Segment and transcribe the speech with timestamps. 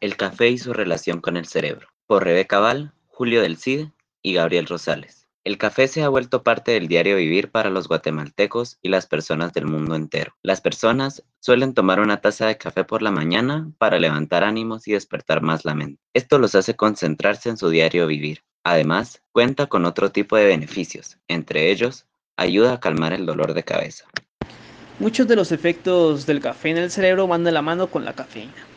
[0.00, 3.88] El café y su relación con el cerebro, por Rebeca Val, Julio del Cid
[4.22, 5.26] y Gabriel Rosales.
[5.42, 9.52] El café se ha vuelto parte del diario vivir para los guatemaltecos y las personas
[9.54, 10.36] del mundo entero.
[10.40, 14.92] Las personas suelen tomar una taza de café por la mañana para levantar ánimos y
[14.92, 16.00] despertar más la mente.
[16.14, 18.44] Esto los hace concentrarse en su diario vivir.
[18.62, 22.06] Además, cuenta con otro tipo de beneficios, entre ellos,
[22.36, 24.04] ayuda a calmar el dolor de cabeza.
[25.00, 28.12] Muchos de los efectos del café en el cerebro van de la mano con la
[28.12, 28.67] cafeína.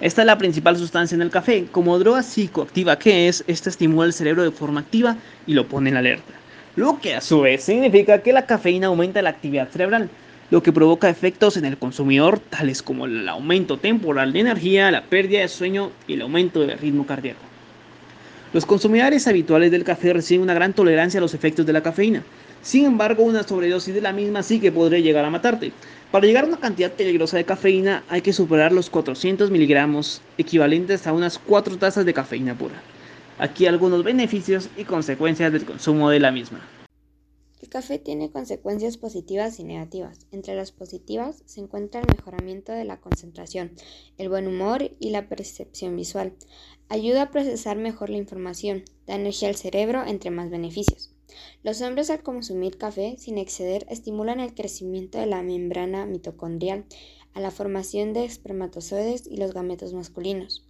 [0.00, 1.66] Esta es la principal sustancia en el café.
[1.70, 5.16] Como droga psicoactiva que es, esta estimula el cerebro de forma activa
[5.46, 6.32] y lo pone en alerta.
[6.74, 10.10] Lo que a su vez significa que la cafeína aumenta la actividad cerebral,
[10.50, 15.04] lo que provoca efectos en el consumidor tales como el aumento temporal de energía, la
[15.04, 17.53] pérdida de sueño y el aumento del ritmo cardíaco.
[18.54, 22.22] Los consumidores habituales del café reciben una gran tolerancia a los efectos de la cafeína.
[22.62, 25.72] Sin embargo, una sobredosis de la misma sí que podría llegar a matarte.
[26.12, 31.04] Para llegar a una cantidad peligrosa de cafeína hay que superar los 400 miligramos, equivalentes
[31.08, 32.80] a unas 4 tazas de cafeína pura.
[33.40, 36.60] Aquí algunos beneficios y consecuencias del consumo de la misma.
[37.74, 40.28] Café tiene consecuencias positivas y negativas.
[40.30, 43.72] Entre las positivas se encuentra el mejoramiento de la concentración,
[44.16, 46.36] el buen humor y la percepción visual.
[46.88, 51.16] Ayuda a procesar mejor la información, da energía al cerebro, entre más beneficios.
[51.64, 56.84] Los hombres al consumir café sin exceder estimulan el crecimiento de la membrana mitocondrial,
[57.32, 60.64] a la formación de espermatozoides y los gametos masculinos.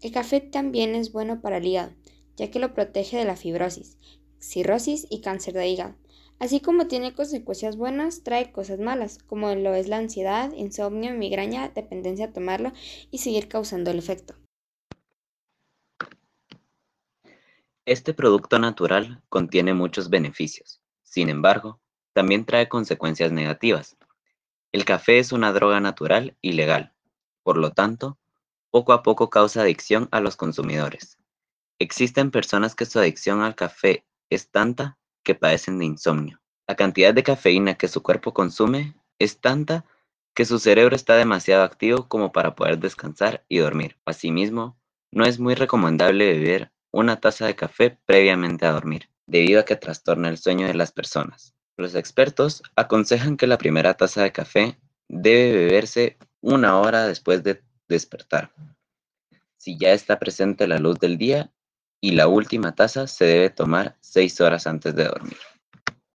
[0.00, 1.92] El café también es bueno para el hígado,
[2.36, 3.96] ya que lo protege de la fibrosis,
[4.40, 5.94] cirrosis y cáncer de hígado.
[6.38, 11.68] Así como tiene consecuencias buenas, trae cosas malas, como lo es la ansiedad, insomnio, migraña,
[11.70, 12.72] dependencia a tomarlo
[13.10, 14.34] y seguir causando el efecto.
[17.84, 21.80] Este producto natural contiene muchos beneficios, sin embargo,
[22.12, 23.96] también trae consecuencias negativas.
[24.72, 26.92] El café es una droga natural y legal,
[27.42, 28.18] por lo tanto,
[28.70, 31.18] poco a poco causa adicción a los consumidores.
[31.78, 34.98] Existen personas que su adicción al café es tanta
[35.28, 36.40] que padecen de insomnio.
[36.66, 39.84] La cantidad de cafeína que su cuerpo consume es tanta
[40.34, 43.98] que su cerebro está demasiado activo como para poder descansar y dormir.
[44.06, 44.80] Asimismo,
[45.12, 49.76] no es muy recomendable beber una taza de café previamente a dormir, debido a que
[49.76, 51.54] trastorna el sueño de las personas.
[51.76, 54.78] Los expertos aconsejan que la primera taza de café
[55.08, 58.50] debe beberse una hora después de despertar,
[59.58, 61.52] si ya está presente la luz del día,
[62.00, 65.38] y la última taza se debe tomar seis horas antes de dormir.